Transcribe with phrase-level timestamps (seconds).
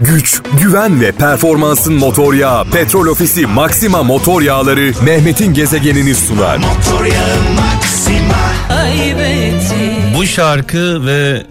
[0.00, 6.60] güç, güven ve performansın motor yağı Petrol Ofisi Maxima motor yağları Mehmet'in gezegenini sunar.
[10.16, 11.42] Bu şarkı ve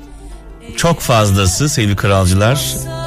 [0.75, 2.65] çok fazlası sevgili kralcılar.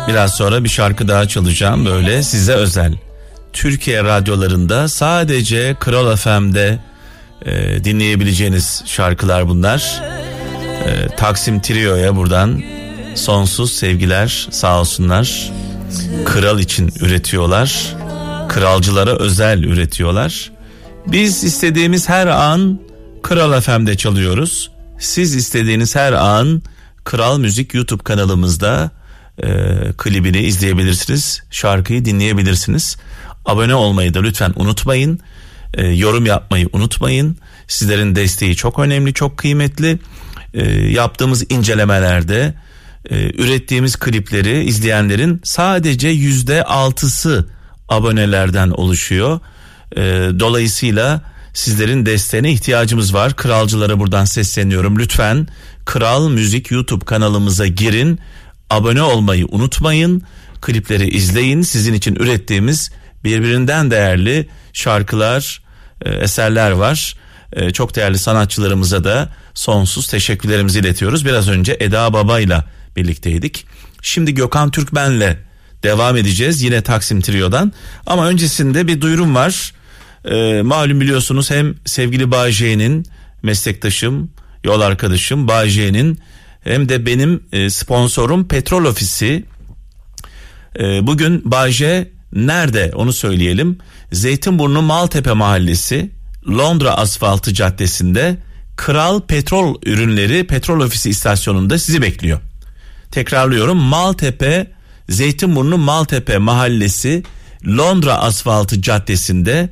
[0.08, 2.94] Biraz sonra bir şarkı daha çalacağım böyle size özel.
[3.52, 6.78] Türkiye radyolarında sadece Kral FM'de
[7.46, 10.02] e, dinleyebileceğiniz şarkılar bunlar.
[10.86, 12.62] E, Taksim Trio'ya buradan
[13.14, 15.52] sonsuz sevgiler sağ olsunlar.
[16.26, 17.96] Kral için üretiyorlar.
[18.48, 20.52] Kralcılara özel üretiyorlar.
[21.06, 22.80] Biz istediğimiz her an
[23.22, 24.70] Kral FM'de çalıyoruz.
[24.98, 26.62] Siz istediğiniz her an
[27.04, 28.90] Kral Müzik YouTube kanalımızda
[29.42, 29.48] e,
[29.98, 31.42] klibini izleyebilirsiniz.
[31.50, 32.96] Şarkıyı dinleyebilirsiniz.
[33.44, 35.20] Abone olmayı da lütfen unutmayın.
[35.74, 37.36] E, yorum yapmayı unutmayın.
[37.68, 39.98] Sizlerin desteği çok önemli, çok kıymetli.
[40.54, 42.54] E, yaptığımız incelemelerde
[43.10, 47.46] e, ürettiğimiz klipleri izleyenlerin sadece yüzde altısı
[47.88, 49.40] abonelerden oluşuyor.
[49.96, 50.00] E,
[50.40, 53.36] dolayısıyla sizlerin desteğine ihtiyacımız var.
[53.36, 54.98] Kralcılara buradan sesleniyorum.
[54.98, 55.48] Lütfen
[55.84, 58.20] Kral Müzik YouTube kanalımıza girin.
[58.70, 60.22] Abone olmayı unutmayın.
[60.60, 61.62] Klipleri izleyin.
[61.62, 62.90] Sizin için ürettiğimiz
[63.24, 65.62] birbirinden değerli şarkılar,
[66.04, 67.16] e, eserler var.
[67.52, 71.24] E, çok değerli sanatçılarımıza da sonsuz teşekkürlerimizi iletiyoruz.
[71.24, 72.64] Biraz önce Eda Baba ile
[72.96, 73.66] birlikteydik.
[74.02, 75.36] Şimdi Gökhan Türkmen'le
[75.82, 77.72] devam edeceğiz yine Taksim Trio'dan.
[78.06, 79.72] Ama öncesinde bir duyurum var.
[80.24, 83.04] E, malum biliyorsunuz hem sevgili Bağcay'ın
[83.42, 84.30] meslektaşım,
[84.64, 86.18] yol arkadaşım Bağcay'ın
[86.64, 89.44] hem de benim e, sponsorum Petrol Ofisi.
[90.78, 93.78] E, bugün Bağcay nerede onu söyleyelim.
[94.12, 96.10] Zeytinburnu Maltepe Mahallesi
[96.48, 98.36] Londra Asfaltı Caddesi'nde
[98.76, 102.40] Kral Petrol Ürünleri Petrol Ofisi istasyonunda sizi bekliyor.
[103.12, 104.66] Tekrarlıyorum Maltepe
[105.08, 107.22] Zeytinburnu Maltepe Mahallesi
[107.66, 109.68] Londra Asfaltı Caddesi'nde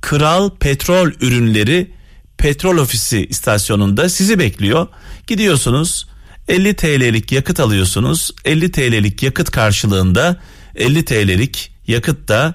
[0.00, 1.90] Kral Petrol Ürünleri
[2.38, 4.86] Petrol Ofisi istasyonunda sizi bekliyor.
[5.26, 6.08] Gidiyorsunuz
[6.48, 8.30] 50 TL'lik yakıt alıyorsunuz.
[8.44, 10.40] 50 TL'lik yakıt karşılığında
[10.74, 12.54] 50 TL'lik yakıt da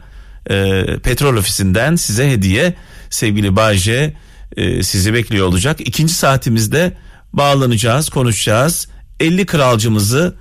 [0.50, 2.74] e, petrol ofisinden size hediye
[3.10, 4.14] sevgili Bayce
[4.58, 5.82] e, sizi bekliyor olacak.
[5.82, 6.98] İkinci saatimizde
[7.34, 8.88] bağlanacağız konuşacağız.
[9.20, 10.36] 50 kralcımızı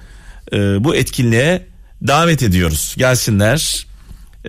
[0.52, 1.66] e, bu etkinliğe
[2.06, 2.94] davet ediyoruz.
[2.98, 3.86] Gelsinler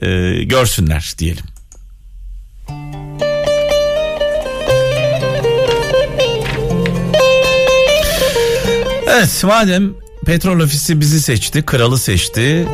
[0.02, 0.08] e,
[0.44, 1.44] görsünler diyelim.
[9.08, 9.94] Evet madem
[10.26, 12.68] petrol ofisi bizi seçti, kralı seçti,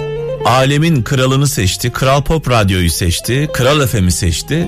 [0.46, 4.68] alemin kralını seçti, Kral Pop Radyo'yu seçti, Kral FM'i seçti.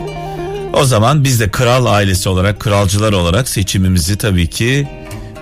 [0.74, 4.88] O zaman biz de kral ailesi olarak, kralcılar olarak seçimimizi tabii ki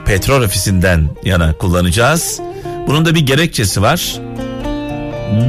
[0.05, 2.39] petrol ofisinden yana kullanacağız.
[2.87, 4.15] Bunun da bir gerekçesi var.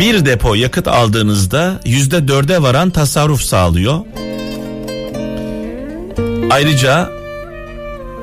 [0.00, 4.00] Bir depo yakıt aldığınızda yüzde dörde varan tasarruf sağlıyor.
[6.50, 7.10] Ayrıca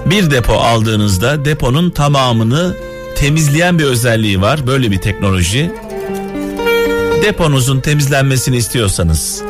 [0.05, 2.75] bir depo aldığınızda deponun tamamını
[3.15, 4.67] temizleyen bir özelliği var.
[4.67, 5.71] Böyle bir teknoloji.
[7.23, 9.41] Deponuzun temizlenmesini istiyorsanız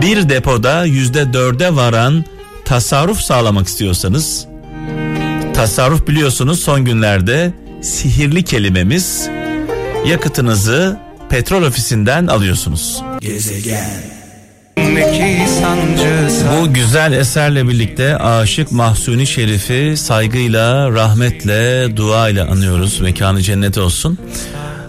[0.00, 2.24] bir depoda yüzde dörde varan
[2.64, 4.46] tasarruf sağlamak istiyorsanız
[5.56, 7.52] tasarruf biliyorsunuz son günlerde
[7.82, 9.28] sihirli kelimemiz
[10.06, 13.02] yakıtınızı petrol ofisinden alıyorsunuz.
[13.20, 13.90] Gezegen
[16.52, 23.00] bu güzel eserle birlikte Aşık Mahsuni Şerif'i saygıyla, rahmetle, duayla anıyoruz.
[23.00, 24.18] Mekanı cennet olsun.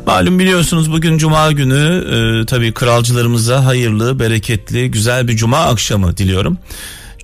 [0.05, 2.05] Malum biliyorsunuz bugün cuma günü
[2.41, 6.57] e, tabii kralcılarımıza hayırlı, bereketli, güzel bir cuma akşamı diliyorum.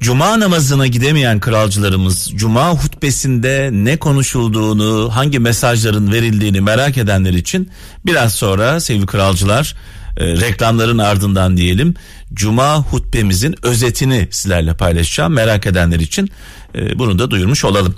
[0.04, 7.70] Cuma namazına gidemeyen kralcılarımız cuma hutbesinde ne konuşulduğunu, hangi mesajların verildiğini merak edenler için
[8.06, 9.76] biraz sonra sevgili kralcılar
[10.18, 11.96] e, reklamların ardından diyelim
[12.34, 16.32] cuma hutbemizin özetini sizlerle paylaşacağım merak edenler için
[16.76, 17.96] e, bunu da duyurmuş olalım.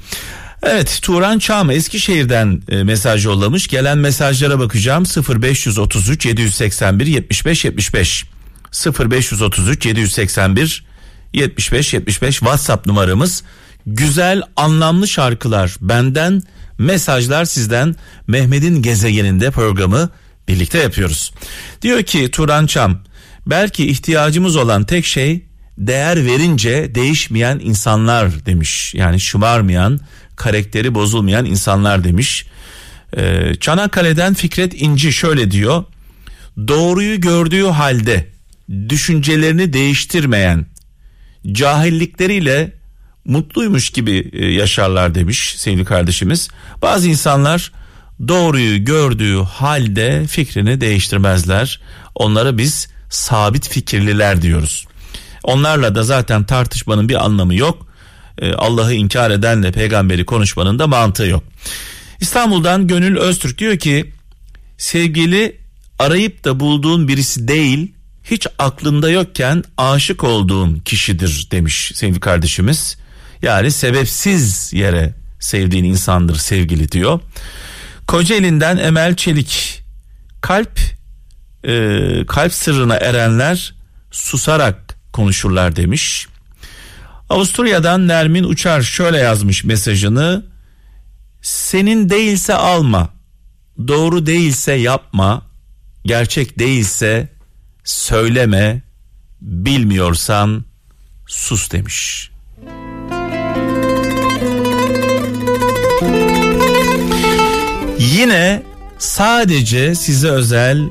[0.63, 3.67] Evet Turan Çam Eskişehir'den e, mesaj yollamış.
[3.67, 5.03] Gelen mesajlara bakacağım.
[5.43, 8.25] 0533 781 75 75
[8.99, 10.94] 0533 781
[11.35, 13.43] 75 75 WhatsApp numaramız.
[13.85, 16.43] Güzel anlamlı şarkılar benden
[16.77, 17.95] mesajlar sizden
[18.27, 20.09] Mehmet'in gezegeninde programı
[20.47, 21.33] birlikte yapıyoruz.
[21.81, 22.99] Diyor ki Turan Çam
[23.47, 25.45] belki ihtiyacımız olan tek şey
[25.77, 28.93] değer verince değişmeyen insanlar demiş.
[28.93, 29.99] Yani şımarmayan,
[30.35, 32.45] karakteri bozulmayan insanlar demiş.
[33.17, 35.83] Ee, Çanakkale'den Fikret İnci şöyle diyor.
[36.67, 38.27] Doğruyu gördüğü halde
[38.89, 40.65] düşüncelerini değiştirmeyen,
[41.51, 42.73] cahillikleriyle
[43.25, 46.47] mutluymuş gibi e, yaşarlar demiş sevgili kardeşimiz.
[46.81, 47.71] Bazı insanlar
[48.27, 51.81] doğruyu gördüğü halde fikrini değiştirmezler.
[52.15, 54.87] Onlara biz sabit fikirliler diyoruz.
[55.43, 57.87] Onlarla da zaten tartışmanın bir anlamı yok.
[58.37, 61.43] Ee, Allah'ı inkar edenle peygamberi konuşmanın da mantığı yok.
[62.19, 64.11] İstanbul'dan Gönül Öztürk diyor ki
[64.77, 65.57] sevgili
[65.99, 67.91] arayıp da bulduğun birisi değil
[68.25, 72.97] hiç aklında yokken aşık olduğun kişidir demiş sevgili kardeşimiz.
[73.41, 77.19] Yani sebepsiz yere sevdiğin insandır sevgili diyor.
[78.07, 79.83] Kocaeli'nden Emel Çelik
[80.41, 80.79] kalp
[81.63, 83.75] e, kalp sırrına erenler
[84.11, 86.27] susarak konuşurlar demiş.
[87.29, 90.45] Avusturya'dan Nermin Uçar şöyle yazmış mesajını.
[91.41, 93.09] Senin değilse alma,
[93.87, 95.41] doğru değilse yapma,
[96.05, 97.34] gerçek değilse
[97.85, 98.81] söyleme,
[99.41, 100.65] bilmiyorsan
[101.27, 102.31] sus demiş.
[107.99, 108.63] Yine
[108.97, 110.89] sadece size özel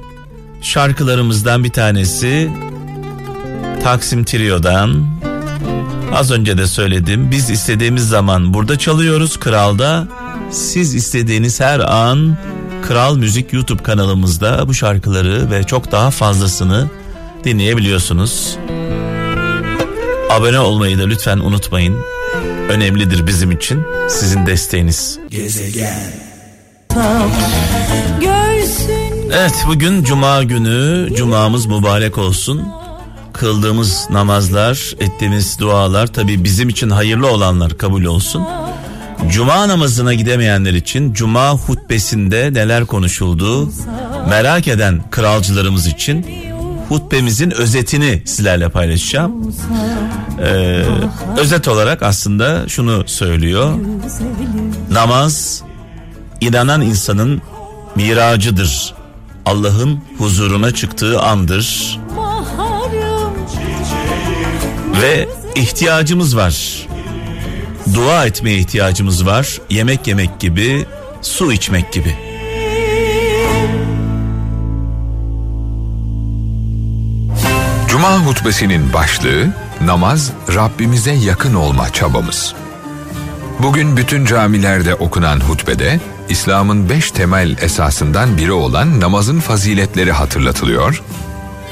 [0.63, 2.51] şarkılarımızdan bir tanesi
[3.83, 5.07] Taksim Trio'dan
[6.15, 10.09] az önce de söyledim biz istediğimiz zaman burada çalıyoruz Kral'da
[10.51, 12.37] siz istediğiniz her an
[12.89, 16.91] Kral Müzik YouTube kanalımızda bu şarkıları ve çok daha fazlasını
[17.45, 18.57] dinleyebiliyorsunuz.
[20.31, 21.97] Abone olmayı da lütfen unutmayın.
[22.69, 25.19] Önemlidir bizim için sizin desteğiniz.
[25.31, 26.13] Gezegen.
[29.33, 32.63] Evet bugün cuma günü cumamız mübarek olsun.
[33.33, 38.43] Kıldığımız namazlar, ettiğimiz dualar tabi bizim için hayırlı olanlar kabul olsun.
[39.31, 43.73] Cuma namazına gidemeyenler için cuma hutbesinde neler konuşuldu
[44.29, 46.27] merak eden kralcılarımız için
[46.89, 49.55] hutbemizin özetini sizlerle paylaşacağım.
[50.41, 50.85] Ee,
[51.39, 53.75] özet olarak aslında şunu söylüyor.
[54.91, 55.63] Namaz
[56.41, 57.43] inanan insanın
[57.97, 58.95] miracıdır.
[59.47, 62.01] Allah'ın huzuruna çıktığı andır.
[65.03, 66.87] Ve ihtiyacımız var.
[67.95, 69.61] Dua etmeye ihtiyacımız var.
[69.71, 70.87] Yemek yemek gibi,
[71.23, 72.17] su içmek gibi.
[77.89, 79.47] Cuma hutbesinin başlığı
[79.85, 82.55] namaz Rabbimize yakın olma çabamız.
[83.63, 91.03] Bugün bütün camilerde okunan hutbede İslam'ın beş temel esasından biri olan namazın faziletleri hatırlatılıyor.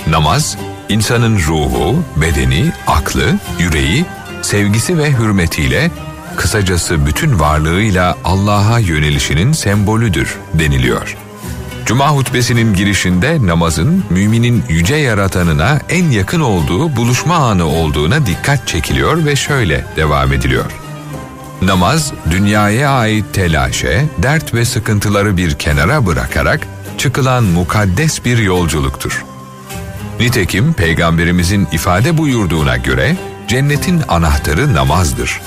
[0.06, 0.56] Namaz,
[0.88, 4.04] insanın ruhu, bedeni, aklı, yüreği,
[4.42, 5.90] sevgisi ve hürmetiyle,
[6.36, 11.16] kısacası bütün varlığıyla Allah'a yönelişinin sembolüdür deniliyor.
[11.86, 19.24] Cuma hutbesinin girişinde namazın müminin yüce yaratanına en yakın olduğu buluşma anı olduğuna dikkat çekiliyor
[19.24, 20.72] ve şöyle devam ediliyor.
[21.62, 26.66] Namaz, dünyaya ait telaşe, dert ve sıkıntıları bir kenara bırakarak
[26.98, 29.24] çıkılan mukaddes bir yolculuktur.
[30.20, 33.16] Nitekim Peygamberimizin ifade buyurduğuna göre
[33.52, 35.40] cennetin anahtarı namazdır.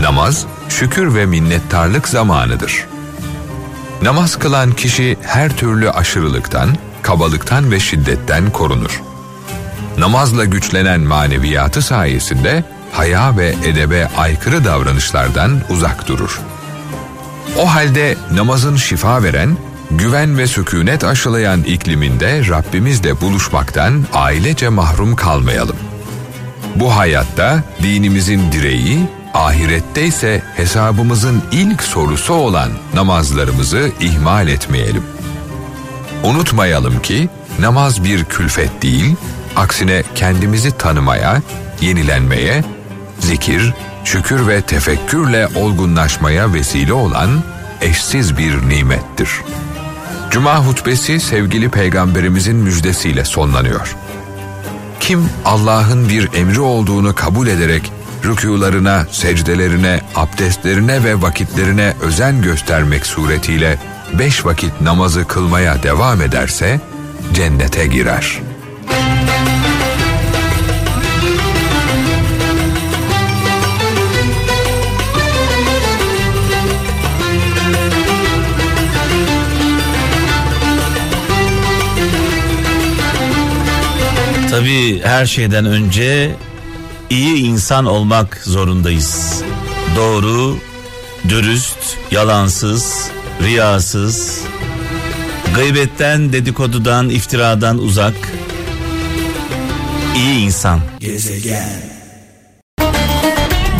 [0.00, 2.86] Namaz, şükür ve minnettarlık zamanıdır.
[4.02, 9.02] Namaz kılan kişi her türlü aşırılıktan, kabalıktan ve şiddetten korunur.
[9.98, 16.40] Namazla güçlenen maneviyatı sayesinde haya ve edebe aykırı davranışlardan uzak durur.
[17.58, 19.56] O halde namazın şifa veren,
[19.90, 25.89] güven ve sükunet aşılayan ikliminde Rabbimizle buluşmaktan ailece mahrum kalmayalım.
[26.80, 28.98] Bu hayatta dinimizin direği,
[29.34, 35.02] ahirette ise hesabımızın ilk sorusu olan namazlarımızı ihmal etmeyelim.
[36.24, 39.16] Unutmayalım ki namaz bir külfet değil,
[39.56, 41.42] aksine kendimizi tanımaya,
[41.80, 42.64] yenilenmeye
[43.18, 47.30] zikir, şükür ve tefekkürle olgunlaşmaya vesile olan
[47.80, 49.30] eşsiz bir nimettir.
[50.30, 53.96] Cuma hutbesi sevgili peygamberimizin müjdesiyle sonlanıyor.
[55.00, 57.92] Kim Allah'ın bir emri olduğunu kabul ederek
[58.24, 63.78] rükularına, secdelerine, abdestlerine ve vakitlerine özen göstermek suretiyle
[64.18, 66.80] beş vakit namazı kılmaya devam ederse
[67.34, 68.49] cennete girer.''
[84.50, 86.36] Tabii her şeyden önce
[87.10, 89.42] iyi insan olmak zorundayız.
[89.96, 90.58] Doğru,
[91.28, 93.10] dürüst, yalansız,
[93.42, 94.40] riyasız,
[95.54, 98.14] gıybetten, dedikodudan, iftiradan uzak,
[100.16, 100.80] iyi insan.
[101.00, 101.82] Gezegen.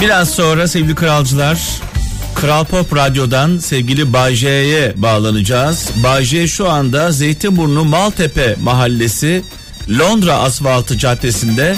[0.00, 1.58] Biraz sonra sevgili kralcılar
[2.34, 5.90] Kral Pop Radyo'dan sevgili Bayce'ye bağlanacağız.
[6.04, 9.42] Bayce şu anda Zeytinburnu Maltepe Mahallesi
[9.98, 11.76] Londra Asfaltı Caddesi'nde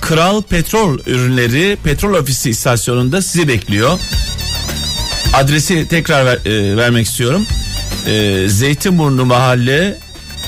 [0.00, 4.00] Kral Petrol Ürünleri Petrol Ofisi istasyonunda sizi bekliyor.
[5.34, 7.46] Adresi tekrar ver, e, vermek istiyorum.
[8.06, 9.98] E, Zeytinburnu Mahalle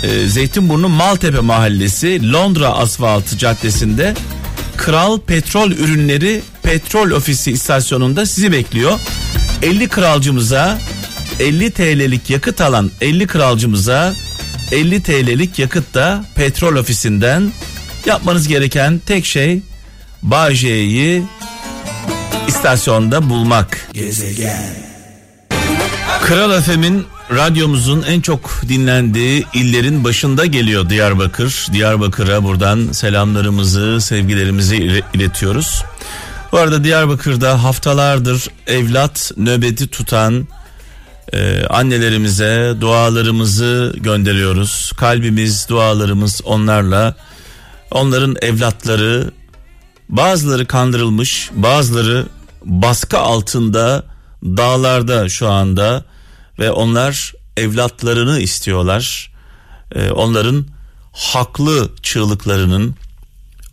[0.03, 4.15] e, Zeytinburnu Maltepe Mahallesi Londra Asfaltı Caddesi'nde
[4.77, 8.99] Kral Petrol Ürünleri Petrol Ofisi istasyonunda sizi bekliyor.
[9.63, 10.79] 50 kralcımıza
[11.41, 14.15] 50 TL'lik yakıt alan 50 kralcımıza
[14.73, 17.53] 50 TL'lik yakıt da petrol ofisinden
[18.07, 19.61] yapmanız gereken tek şey
[20.23, 21.23] Bağcay'ı
[22.49, 23.89] istasyonda bulmak.
[23.93, 24.75] Gezegen.
[26.23, 31.67] Kral FM'in radyomuzun en çok dinlendiği illerin başında geliyor Diyarbakır.
[31.73, 35.85] Diyarbakır'a buradan selamlarımızı, sevgilerimizi iletiyoruz.
[36.53, 40.49] Bu arada Diyarbakır'da haftalardır evlat nöbeti tutan
[41.33, 44.93] e, annelerimize dualarımızı gönderiyoruz.
[44.97, 47.15] Kalbimiz, dualarımız onlarla.
[47.91, 49.31] Onların evlatları
[50.09, 52.27] bazıları kandırılmış, bazıları
[52.65, 54.05] baskı altında
[54.45, 56.05] dağlarda şu anda
[56.59, 59.33] ve onlar evlatlarını istiyorlar.
[59.95, 60.67] Ee, onların
[61.13, 62.97] haklı çığlıklarının,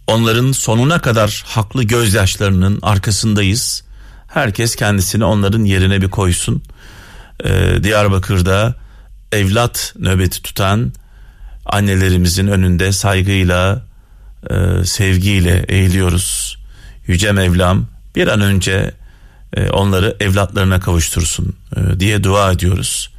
[0.07, 3.83] onların sonuna kadar haklı gözyaşlarının arkasındayız.
[4.27, 6.63] Herkes kendisini onların yerine bir koysun.
[7.43, 8.75] Ee, Diyarbakır'da
[9.31, 10.93] evlat nöbeti tutan
[11.65, 13.81] annelerimizin önünde saygıyla,
[14.49, 16.57] e, sevgiyle eğiliyoruz.
[17.07, 18.91] Yüce Mevlam bir an önce
[19.53, 23.09] e, onları evlatlarına kavuştursun e, diye dua ediyoruz.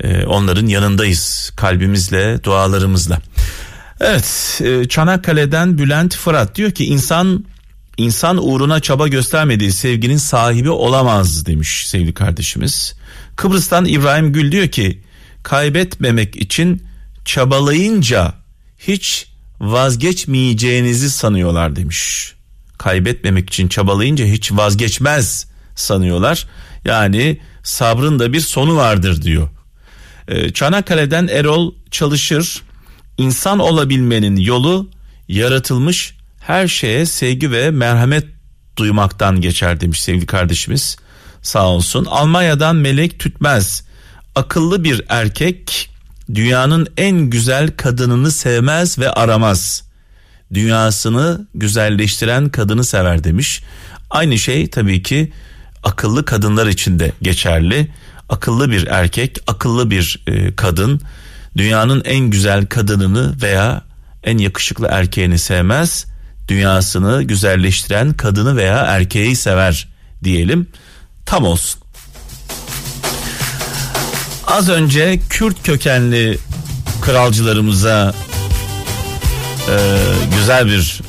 [0.00, 3.18] E, onların yanındayız kalbimizle, dualarımızla.
[4.00, 7.44] Evet, Çanakkale'den Bülent Fırat diyor ki insan
[7.96, 12.94] insan uğruna çaba göstermediği sevginin sahibi olamaz demiş sevgili kardeşimiz.
[13.40, 15.00] Kıbrıs'tan İbrahim Gül diyor ki
[15.42, 16.82] kaybetmemek için
[17.24, 18.34] çabalayınca
[18.78, 19.26] hiç
[19.60, 22.32] vazgeçmeyeceğinizi sanıyorlar demiş.
[22.78, 26.46] Kaybetmemek için çabalayınca hiç vazgeçmez sanıyorlar.
[26.84, 29.48] Yani sabrın da bir sonu vardır diyor.
[30.28, 32.62] Ee, Çanakkale'den Erol çalışır.
[33.18, 34.90] İnsan olabilmenin yolu
[35.28, 38.26] yaratılmış her şeye sevgi ve merhamet
[38.76, 40.96] duymaktan geçer demiş sevgili kardeşimiz.
[41.42, 42.04] Sağ olsun.
[42.04, 43.84] Almanya'dan Melek Tütmez.
[44.34, 45.90] Akıllı bir erkek
[46.34, 49.82] dünyanın en güzel kadınını sevmez ve aramaz.
[50.54, 53.62] Dünyasını güzelleştiren kadını sever demiş.
[54.10, 55.32] Aynı şey tabii ki
[55.82, 57.90] akıllı kadınlar için de geçerli.
[58.28, 61.00] Akıllı bir erkek, akıllı bir e, kadın
[61.56, 63.82] dünyanın en güzel kadınını veya
[64.24, 66.06] en yakışıklı erkeğini sevmez.
[66.48, 69.88] Dünyasını güzelleştiren kadını veya erkeği sever
[70.24, 70.66] diyelim.
[71.26, 71.80] Tam olsun.
[74.46, 76.38] Az önce Kürt kökenli
[77.02, 78.14] kralcılarımıza
[79.68, 79.76] e,
[80.38, 81.00] güzel bir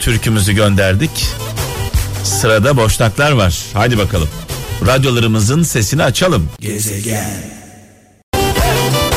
[0.00, 1.10] türkümüzü gönderdik.
[2.24, 3.58] Sırada boşnaklar var.
[3.74, 4.28] Hadi bakalım.
[4.86, 6.48] Radyolarımızın sesini açalım.
[6.60, 7.54] Gezegen.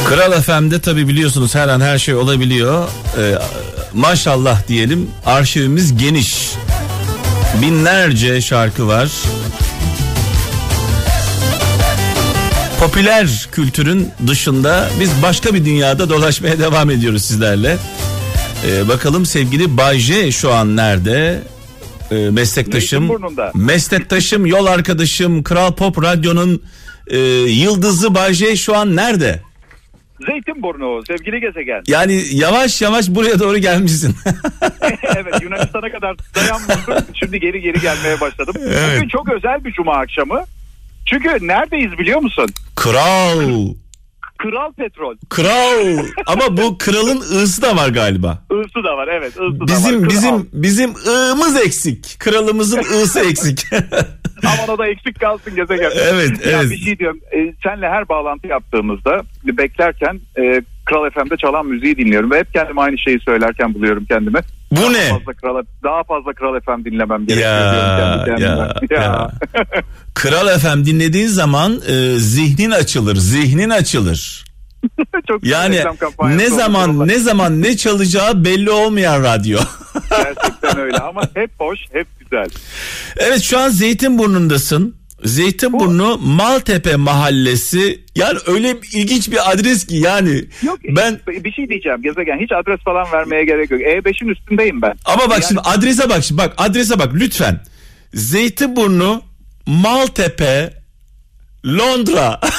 [0.10, 2.88] Kral FM'de tabi biliyorsunuz her an her şey olabiliyor.
[3.20, 3.36] Ee,
[3.94, 6.52] maşallah diyelim arşivimiz geniş.
[7.62, 9.10] Binlerce şarkı var.
[12.80, 17.78] Popüler kültürün dışında biz başka bir dünyada dolaşmaya devam ediyoruz sizlerle.
[18.68, 21.42] Ee, bakalım sevgili Bayce şu an nerede?
[22.12, 23.12] e, meslektaşım,
[23.56, 26.64] meslektaşım, yol arkadaşım, Kral Pop Radyo'nun
[27.08, 27.18] e,
[27.48, 29.42] yıldızı Bayce şu an nerede?
[30.26, 31.84] Zeytinburnu sevgili gezegen.
[31.88, 34.16] Yani yavaş yavaş buraya doğru gelmişsin.
[35.04, 37.06] evet Yunanistan'a kadar dayanmadım.
[37.14, 38.56] Şimdi geri geri gelmeye başladım.
[38.62, 38.98] Evet.
[38.98, 40.44] Bugün çok özel bir cuma akşamı.
[41.10, 42.50] Çünkü neredeyiz biliyor musun?
[42.76, 43.74] Kral.
[44.38, 45.16] Kral petrol.
[45.30, 48.44] Kral ama bu kralın ısı da var galiba.
[48.52, 49.32] Isı da var evet.
[49.32, 50.10] Isı bizim da var.
[50.10, 52.20] bizim bizim ığımız eksik.
[52.20, 53.66] Kralımızın ısı eksik.
[54.46, 55.92] Aman o da eksik kalsın gezegen.
[55.96, 56.72] Evet ya evet.
[56.72, 57.20] Bir şey diyorum.
[57.32, 62.82] E, senle her bağlantı yaptığımızda beklerken e, Kral FM'de çalan müziği dinliyorum ve hep kendime
[62.82, 64.40] aynı şeyi söylerken buluyorum kendimi.
[64.72, 65.10] Bu daha ne?
[65.10, 68.76] Fazla Kral, daha fazla Kral FM dinlemem gerekiyor ya, Ya, ya.
[69.02, 69.32] ya.
[70.14, 74.46] Kral FM dinlediğin zaman e, zihnin açılır, zihnin açılır.
[75.28, 75.84] Çok yani
[76.22, 79.60] ne zaman ne zaman ne çalacağı belli olmayan radyo.
[80.10, 82.48] Gerçekten öyle ama hep hoş, hep güzel.
[83.18, 84.96] Evet şu an Zeytinburnu'ndasın.
[85.24, 90.46] Zeytinburnu Maltepe Mahallesi yani öyle ilginç bir adres ki yani.
[90.64, 93.82] Yok ben bir şey diyeceğim gezegen hiç adres falan vermeye gerek yok.
[93.82, 94.94] E5'in üstündeyim ben.
[95.06, 95.46] Ama bak yani...
[95.48, 97.64] şimdi adrese bak şimdi bak adrese bak lütfen.
[98.14, 99.22] Zeytinburnu
[99.66, 100.74] Maltepe
[101.66, 102.40] Londra.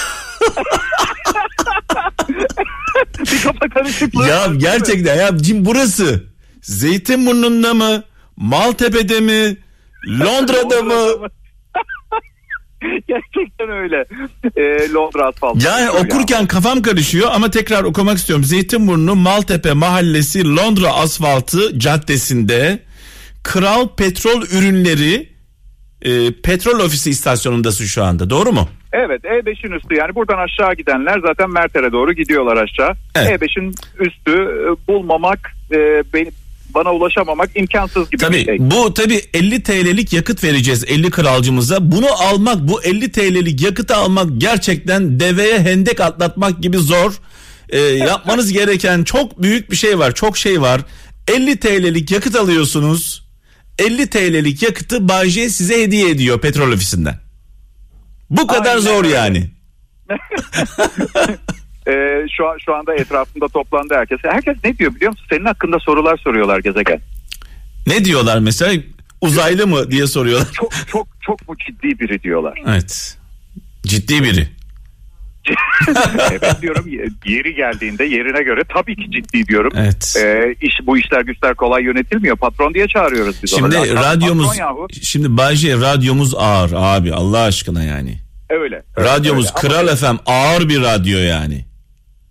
[3.19, 4.29] bir kafa karışıklığı.
[4.29, 6.25] Ya gerçekten ya cim burası.
[6.62, 8.03] Zeytinburnu'nda mı?
[8.37, 9.57] Maltepe'de mi?
[10.07, 11.29] Londra'da mı?
[13.08, 14.04] Gerçekten öyle.
[14.56, 15.66] Ee, Londra asfaltı.
[15.66, 18.44] Yani okurken kafam karışıyor ama tekrar okumak istiyorum.
[18.44, 22.78] Zeytinburnu Maltepe Mahallesi Londra Asfaltı Caddesi'nde
[23.42, 25.28] Kral Petrol Ürünleri
[26.02, 28.68] e, Petrol Ofisi istasyonundasın şu anda doğru mu?
[28.92, 32.92] Evet E5'in üstü yani buradan aşağı gidenler zaten Merter'e doğru gidiyorlar aşağı.
[33.14, 33.42] Evet.
[33.42, 35.76] E5'in üstü e, bulmamak e,
[36.14, 36.30] beni,
[36.75, 38.59] bana ulaşamamak imkansız gibi Tabii bir şey.
[38.61, 41.93] bu tabii 50 TL'lik yakıt vereceğiz 50 kralcımıza.
[41.93, 47.13] Bunu almak bu 50 TL'lik yakıtı almak gerçekten deveye hendek atlatmak gibi zor.
[47.69, 50.15] Ee, yapmanız gereken çok büyük bir şey var.
[50.15, 50.81] Çok şey var.
[51.29, 53.29] 50 TL'lik yakıt alıyorsunuz.
[53.79, 57.21] 50 TL'lik yakıtı Bayce size hediye ediyor petrol ofisinden.
[58.31, 59.51] Bu kadar Aynen zor yani.
[61.88, 64.18] Ee, şu an şu anda etrafında toplandı herkes.
[64.23, 65.26] Herkes ne diyor biliyor musun?
[65.30, 67.00] Senin hakkında sorular soruyorlar gezegen.
[67.87, 68.83] Ne diyorlar mesela?
[69.21, 70.49] Uzaylı mı diye soruyorlar.
[70.52, 72.59] Çok çok çok mu ciddi biri diyorlar.
[72.66, 73.18] Evet.
[73.83, 74.49] Ciddi biri.
[76.30, 76.87] evet diyorum
[77.25, 79.73] yeri geldiğinde yerine göre tabii ki ciddi diyorum.
[79.76, 80.14] Evet.
[80.18, 82.37] Ee, iş bu işler güçler kolay yönetilmiyor.
[82.37, 83.87] Patron diye çağırıyoruz biz Şimdi onu.
[83.87, 84.59] Ya, radyomuz
[85.02, 88.18] şimdi Bayce radyomuz ağır abi Allah aşkına yani.
[88.50, 88.83] öyle.
[88.99, 89.68] Radyomuz öyle.
[89.68, 91.68] Kral FM ağır bir radyo yani.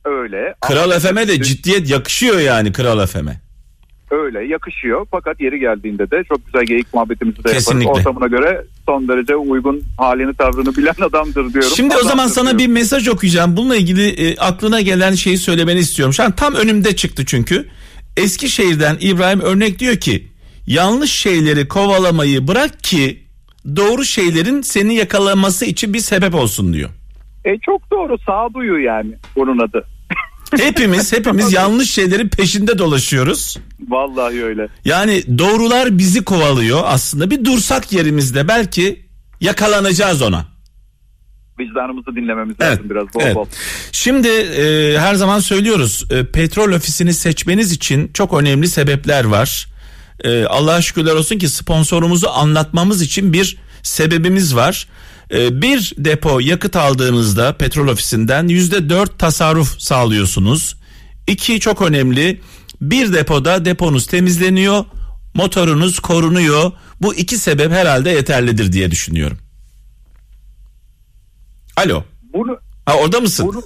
[0.07, 0.53] Öyle.
[0.61, 3.41] Kral FM'e de ciddiyet yakışıyor yani Kral FM'e.
[4.11, 5.07] öyle yakışıyor.
[5.11, 7.87] Fakat yeri geldiğinde de çok güzel geyik muhabbetimizi de Kesinlikle.
[7.87, 8.07] yaparız.
[8.07, 11.71] Ortamına göre son derece uygun halini tavrını bilen adamdır diyorum.
[11.75, 12.59] Şimdi o zaman Adamdır sana diyorum.
[12.59, 13.57] bir mesaj okuyacağım.
[13.57, 16.13] Bununla ilgili e, aklına gelen şeyi söylemeni istiyorum.
[16.13, 17.67] Şu an tam önümde çıktı çünkü.
[18.17, 20.27] Eskişehir'den İbrahim örnek diyor ki
[20.67, 23.23] yanlış şeyleri kovalamayı bırak ki
[23.75, 26.89] doğru şeylerin seni yakalaması için bir sebep olsun diyor.
[27.45, 29.85] E, çok doğru sağduyu yani bunun adı.
[30.57, 33.57] Hepimiz hepimiz yanlış şeylerin peşinde dolaşıyoruz.
[33.87, 34.67] Vallahi öyle.
[34.85, 37.31] Yani doğrular bizi kovalıyor aslında.
[37.31, 39.05] Bir dursak yerimizde belki
[39.41, 40.45] yakalanacağız ona.
[41.59, 43.35] Vicdanımızı dinlememiz Evet, lazım biraz bol evet.
[43.35, 43.45] bol.
[43.91, 49.67] Şimdi e, her zaman söylüyoruz e, petrol ofisini seçmeniz için çok önemli sebepler var.
[50.23, 54.87] E, Allah'a şükürler olsun ki sponsorumuzu anlatmamız için bir sebebimiz var.
[55.31, 60.77] E, bir depo yakıt aldığınızda petrol ofisinden yüzde dört tasarruf sağlıyorsunuz.
[61.27, 62.41] İki çok önemli
[62.81, 64.85] bir depoda deponuz temizleniyor
[65.33, 66.71] motorunuz korunuyor.
[67.01, 69.37] Bu iki sebep herhalde yeterlidir diye düşünüyorum.
[71.77, 72.03] Alo.
[72.33, 73.47] Bunu Ha orada mısın?
[73.47, 73.63] Bunu,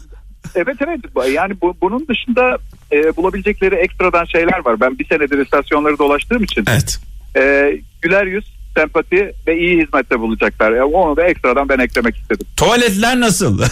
[0.55, 0.99] evet evet
[1.33, 2.57] yani bu, bunun dışında
[2.91, 4.79] e, bulabilecekleri ekstradan şeyler var.
[4.79, 6.99] Ben bir senedir istasyonları dolaştığım için Evet.
[7.35, 7.71] e,
[8.01, 8.45] güler yüz,
[8.77, 10.71] sempati ve iyi hizmette bulacaklar.
[10.71, 12.47] E, onu da ekstradan ben eklemek istedim.
[12.57, 13.61] Tuvaletler nasıl?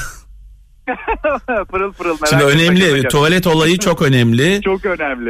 [1.72, 2.80] pırıl pırıl merak Şimdi önemli.
[2.80, 3.10] gezegen.
[3.10, 4.62] Tuvalet olayı çok önemli.
[4.66, 5.30] Çok önemli.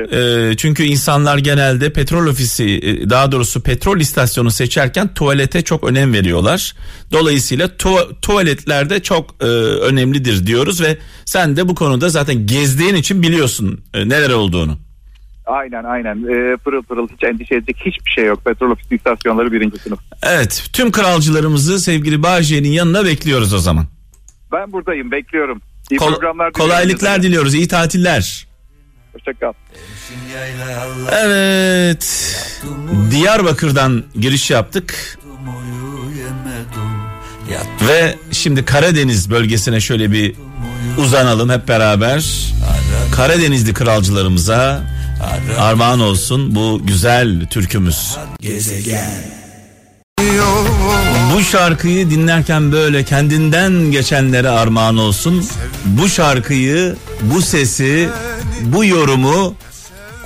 [0.52, 6.14] Ee, çünkü insanlar genelde petrol ofisi e, daha doğrusu petrol istasyonu seçerken tuvalete çok önem
[6.14, 6.76] veriyorlar.
[7.12, 13.22] Dolayısıyla tu- tuvaletlerde çok e, önemlidir diyoruz ve sen de bu konuda zaten gezdiğin için
[13.24, 14.78] biliyorsun e, neler olduğunu.
[15.50, 16.16] Aynen aynen.
[16.18, 18.46] E, pırıl pırıl hiç endişe edecek hiçbir şey yok.
[18.46, 20.00] Petrol ofisi istasyonları birinci sınıf.
[20.24, 23.86] Evet tüm kralcılarımızı sevgili Bağcay'ın yanına bekliyoruz o zaman.
[24.52, 25.62] Ben buradayım bekliyorum.
[25.92, 28.48] İyi Kol- programlar kolaylıklar diliyoruz iyi tatiller.
[29.14, 29.54] Hoşçakal.
[31.12, 32.36] Evet.
[33.12, 35.18] Diyarbakır'dan giriş yaptık.
[37.88, 40.36] Ve şimdi Karadeniz bölgesine şöyle bir
[40.98, 42.54] uzanalım hep beraber.
[43.16, 44.82] Karadenizli kralcılarımıza
[45.60, 48.18] armağan olsun bu güzel türkümüz.
[51.34, 55.46] Bu şarkıyı dinlerken böyle kendinden geçenlere armağan olsun.
[55.86, 58.10] Bu şarkıyı, bu sesi,
[58.62, 59.56] bu yorumu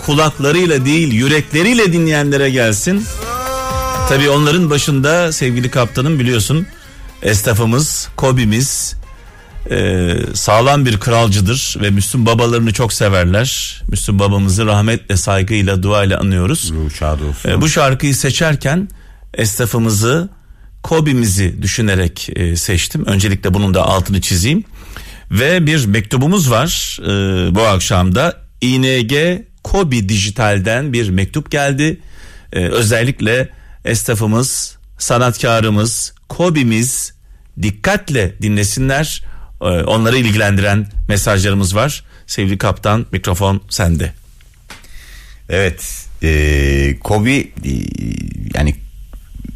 [0.05, 3.05] kulaklarıyla değil yürekleriyle dinleyenlere gelsin.
[4.09, 6.67] Tabii onların başında sevgili kaptanım biliyorsun
[7.21, 8.95] esnafımız, kobimiz
[9.71, 13.81] e, sağlam bir kralcıdır ve Müslüm babalarını çok severler.
[13.87, 16.71] Müslüm babamızı rahmetle, saygıyla, duayla anıyoruz.
[17.45, 18.89] E, bu şarkıyı seçerken
[19.33, 20.29] esnafımızı,
[20.83, 23.05] kobimizi düşünerek e, seçtim.
[23.05, 24.63] Öncelikle bunun da altını çizeyim.
[25.31, 28.43] Ve bir mektubumuz var e, bu akşamda.
[28.61, 31.99] ING Kobi Dijital'den bir mektup geldi.
[32.53, 33.49] E, özellikle
[33.85, 37.13] esnafımız, sanatkarımız, Kobi'miz
[37.61, 39.23] dikkatle dinlesinler.
[39.63, 42.03] E, onları ilgilendiren mesajlarımız var.
[42.27, 44.13] Sevgili kaptan mikrofon sende.
[45.49, 46.05] Evet.
[46.23, 47.71] E, Kobi e,
[48.53, 48.75] yani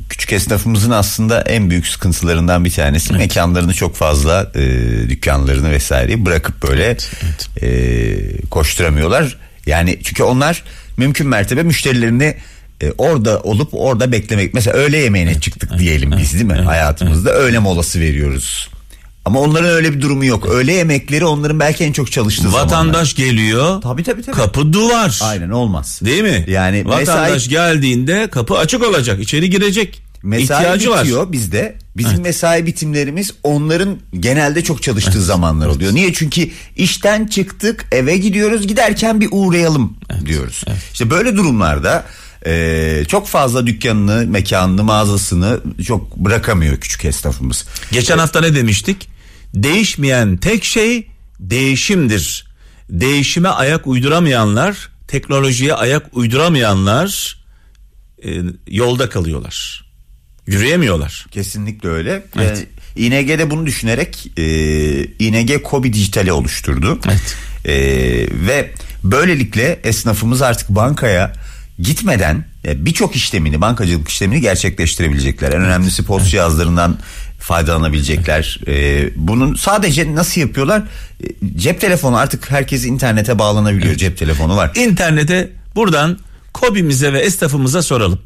[0.10, 3.20] küçük esnafımızın aslında en büyük sıkıntılarından bir tanesi evet.
[3.22, 4.62] mekanlarını çok fazla e,
[5.10, 7.64] dükkanlarını vesaire bırakıp böyle evet, evet.
[7.64, 9.38] E, koşturamıyorlar.
[9.66, 10.64] Yani çünkü onlar
[10.98, 12.38] mümkün mertebe müşterilerini
[12.82, 14.54] e, orada olup orada beklemek.
[14.54, 16.54] Mesela öğle yemeğine evet, çıktık evet, diyelim biz değil mi?
[16.58, 18.70] Evet, Hayatımızda öğle molası veriyoruz.
[19.28, 20.46] Ama onların öyle bir durumu yok.
[20.50, 23.14] Öğle yemekleri onların belki en çok çalıştığı Vatandaş zamanlar.
[23.16, 23.82] geliyor.
[23.82, 24.36] Tabii tabii tabii.
[24.36, 25.20] Kapı duvar.
[25.24, 26.00] Aynen olmaz.
[26.06, 26.46] Değil mi?
[26.48, 27.50] Yani vatandaş mesai...
[27.50, 29.20] geldiğinde kapı açık olacak.
[29.20, 30.02] içeri girecek.
[30.24, 31.32] Mesai İhtiyacı bitiyor var.
[31.32, 31.76] bizde.
[31.98, 32.24] Bizim evet.
[32.24, 35.22] mesai bitimlerimiz onların genelde çok çalıştığı evet.
[35.28, 35.94] zamanlar oluyor.
[35.94, 36.14] Niye?
[36.14, 40.26] Çünkü işten çıktık eve gidiyoruz giderken bir uğrayalım evet.
[40.26, 40.64] diyoruz.
[40.68, 40.80] Evet.
[40.94, 42.06] İşte böyle durumlarda
[42.46, 47.66] e, çok fazla dükkanını, mekanını, mağazasını çok bırakamıyor küçük esnafımız.
[47.92, 48.24] Geçen evet.
[48.24, 49.17] hafta ne demiştik?
[49.54, 51.08] Değişmeyen tek şey
[51.40, 52.48] değişimdir.
[52.90, 57.38] Değişime ayak uyduramayanlar, teknolojiye ayak uyduramayanlar
[58.26, 59.86] e, yolda kalıyorlar.
[60.48, 61.26] Yürüyemiyorlar.
[61.32, 62.24] Kesinlikle öyle.
[62.36, 62.68] Evet.
[62.98, 64.44] E, İNG bunu düşünerek e,
[65.06, 67.00] İNG Kobi Dijital'i oluşturdu.
[67.08, 67.36] Evet.
[67.66, 67.76] E,
[68.48, 68.72] ve
[69.04, 71.34] böylelikle esnafımız artık bankaya
[71.80, 75.52] gitmeden e, birçok işlemini bankacılık işlemini gerçekleştirebilecekler.
[75.52, 76.98] En önemlisi post cihazlarından
[77.40, 78.60] faydalanabilecekler.
[78.68, 80.84] Ee, bunun sadece nasıl yapıyorlar?
[81.24, 83.88] Ee, cep telefonu artık herkes internete bağlanabiliyor.
[83.88, 84.00] Evet.
[84.00, 84.72] Cep telefonu var.
[84.76, 86.18] İnternete buradan
[86.54, 88.20] Kobimize ve esnafımıza soralım.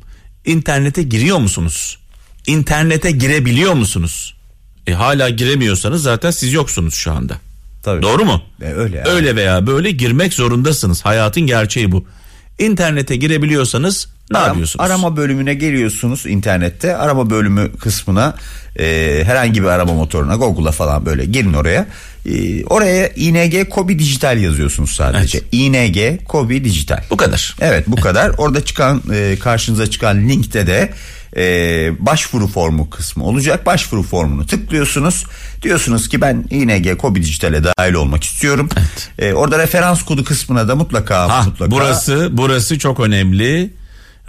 [0.45, 1.97] İnternete giriyor musunuz?
[2.47, 4.35] İnternete girebiliyor musunuz?
[4.87, 7.37] E, hala giremiyorsanız zaten siz yoksunuz şu anda.
[7.83, 8.01] Tabii.
[8.01, 8.41] Doğru mu?
[8.61, 8.97] E, öyle.
[8.97, 9.07] Yani.
[9.09, 11.05] Öyle veya böyle girmek zorundasınız.
[11.05, 12.05] Hayatın gerçeği bu.
[12.59, 14.85] İnternete girebiliyorsanız ne Aram, yapıyorsunuz?
[14.85, 16.95] Arama bölümüne geliyorsunuz internette.
[16.95, 18.35] Arama bölümü kısmına
[18.79, 21.87] e, herhangi bir arama motoruna Google'a falan böyle girin oraya.
[22.25, 25.37] E, oraya ING Kobi Dijital yazıyorsunuz sadece.
[25.37, 25.47] Evet.
[25.51, 27.03] ING Kobi Dijital.
[27.09, 27.55] Bu kadar.
[27.61, 28.31] Evet bu kadar.
[28.37, 30.93] Orada çıkan e, karşınıza çıkan linkte de
[31.37, 31.43] e,
[31.99, 33.65] başvuru formu kısmı olacak.
[33.65, 35.25] Başvuru formunu tıklıyorsunuz.
[35.61, 38.69] Diyorsunuz ki ben ING Kobi Dijital'e dahil olmak istiyorum.
[38.77, 39.09] Evet.
[39.19, 41.71] E, orada referans kodu kısmına da mutlaka ha, mutlaka.
[41.71, 43.69] Burası burası çok önemli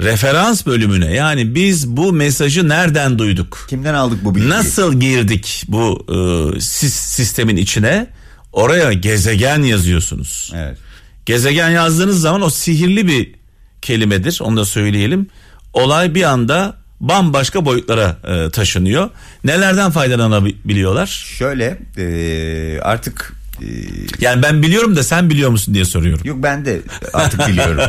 [0.01, 3.67] referans bölümüne yani biz bu mesajı nereden duyduk?
[3.69, 4.51] Kimden aldık bu bilgiyi?
[4.51, 6.07] Nasıl girdik bu
[6.57, 8.07] e, sistemin içine?
[8.53, 10.53] Oraya gezegen yazıyorsunuz.
[10.57, 10.79] Evet.
[11.27, 13.35] Gezegen yazdığınız zaman o sihirli bir
[13.83, 15.27] kelimedir onu da söyleyelim.
[15.73, 19.11] Olay bir anda bambaşka boyutlara e, taşınıyor.
[19.45, 21.07] Nelerden faydalanabiliyorlar?
[21.39, 23.67] Şöyle e, artık ee,
[24.21, 26.27] yani ben biliyorum da sen biliyor musun diye soruyorum.
[26.27, 26.81] Yok ben de
[27.13, 27.83] artık biliyorum.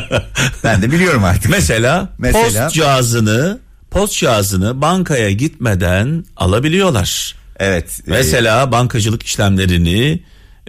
[0.64, 1.50] ben de biliyorum artık.
[1.50, 3.58] Mesela, Mesela post cihazını
[3.90, 7.34] post cihazını bankaya gitmeden alabiliyorlar.
[7.58, 8.00] Evet.
[8.06, 10.22] E, Mesela bankacılık işlemlerini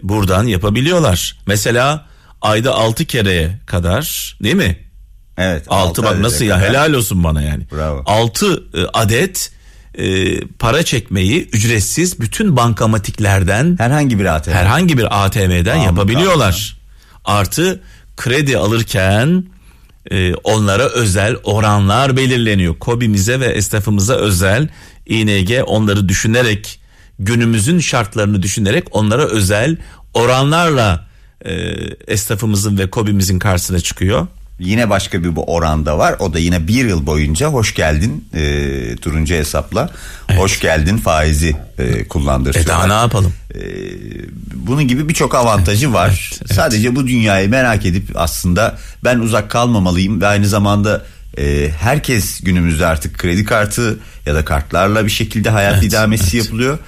[0.04, 1.38] buradan yapabiliyorlar.
[1.48, 2.06] Mesela
[2.42, 4.78] ayda 6 kereye kadar değil mi?
[5.38, 5.64] Evet.
[5.68, 7.64] 6 bak nasıl ya helal olsun bana yani.
[7.72, 8.04] Bravo.
[8.06, 9.52] 6 e, adet
[9.98, 16.78] e, para çekmeyi ücretsiz bütün bankamatiklerden herhangi bir ATM herhangi bir ATM'den tamam, yapabiliyorlar.
[17.24, 17.40] Tamam.
[17.40, 17.82] Artı
[18.18, 19.46] kredi alırken
[20.12, 22.80] e, onlara özel oranlar belirleniyor.
[22.80, 24.70] Kobimize ve esnafımıza özel
[25.06, 26.80] ING onları düşünerek
[27.20, 29.78] günümüzün şartlarını düşünerek onlara özel
[30.14, 31.08] oranlarla
[31.46, 31.52] e,
[32.08, 34.28] esnafımızın ve kobimizin karşısına çıkıyor.
[34.60, 36.16] Yine başka bir bu oranda var.
[36.20, 39.90] O da yine bir yıl boyunca hoş geldin e, turuncu hesapla.
[40.30, 40.40] Evet.
[40.40, 42.74] Hoş geldin faizi e, kullandırıyorlar.
[42.74, 43.34] E daha ne yapalım?
[43.56, 43.60] E,
[44.54, 46.30] bunun gibi birçok avantajı var.
[46.32, 46.56] Evet, evet.
[46.56, 51.06] Sadece bu dünyayı merak edip aslında ben uzak kalmamalıyım ve aynı zamanda
[51.38, 56.46] e, herkes günümüzde artık kredi kartı ya da kartlarla bir şekilde hayat evet, idamesi evet.
[56.46, 56.80] yapılıyor.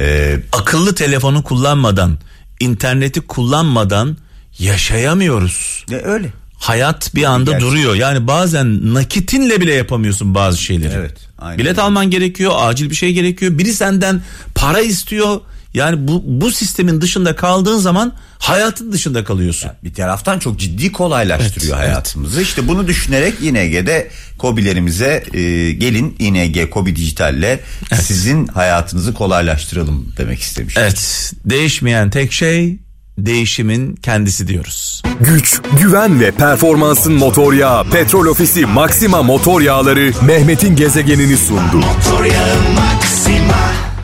[0.00, 2.18] E, Akıllı telefonu kullanmadan,
[2.60, 4.16] interneti kullanmadan
[4.58, 5.86] yaşayamıyoruz.
[5.90, 7.70] E, öyle hayat bir anda Gerçekten.
[7.70, 7.94] duruyor.
[7.94, 10.94] Yani bazen nakitinle bile yapamıyorsun bazı şeyleri.
[10.94, 11.16] Evet.
[11.38, 11.58] Aynen.
[11.58, 13.58] Bilet alman gerekiyor, acil bir şey gerekiyor.
[13.58, 14.22] Biri senden
[14.54, 15.40] para istiyor.
[15.74, 19.66] Yani bu bu sistemin dışında kaldığın zaman hayatın dışında kalıyorsun.
[19.66, 22.36] Yani bir taraftan çok ciddi kolaylaştırıyor evet, hayatımızı.
[22.36, 22.46] Evet.
[22.46, 28.02] İşte bunu düşünerek ING'de Kobilerimize e, gelin ING Kobi Dijital'le evet.
[28.02, 30.76] sizin hayatınızı kolaylaştıralım demek istemiş.
[30.76, 31.32] Evet.
[31.44, 32.78] Değişmeyen tek şey
[33.18, 35.02] değişimin kendisi diyoruz.
[35.20, 41.76] Güç, güven ve performansın motor yağı Petrol Ofisi Maxima Motor Yağları Mehmet'in gezegenini sundu.
[41.76, 43.95] Motor yağı Maxima.